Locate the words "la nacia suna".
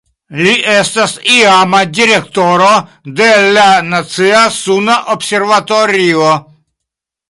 3.59-5.01